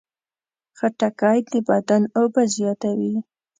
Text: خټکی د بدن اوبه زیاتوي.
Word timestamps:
خټکی 0.77 1.39
د 1.51 1.53
بدن 1.69 2.01
اوبه 2.17 2.43
زیاتوي. 2.55 3.15